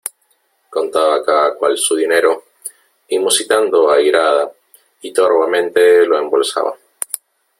contaba 0.71 1.21
cada 1.23 1.53
cual 1.53 1.77
su 1.77 1.95
dinero, 1.95 2.43
y 3.07 3.19
musitando 3.19 3.91
airada 3.91 4.51
y 5.01 5.13
torvamente 5.13 6.07
lo 6.07 6.17
embolsaba. 6.17 6.75